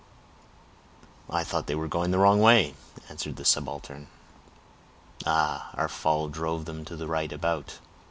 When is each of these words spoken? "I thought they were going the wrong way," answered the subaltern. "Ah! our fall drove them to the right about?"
"I 1.29 1.43
thought 1.43 1.67
they 1.67 1.75
were 1.75 1.87
going 1.87 2.09
the 2.09 2.17
wrong 2.17 2.39
way," 2.41 2.73
answered 3.07 3.35
the 3.35 3.45
subaltern. 3.45 4.07
"Ah! 5.27 5.69
our 5.75 5.87
fall 5.89 6.27
drove 6.27 6.65
them 6.65 6.83
to 6.85 6.95
the 6.95 7.05
right 7.05 7.31
about?" 7.31 7.77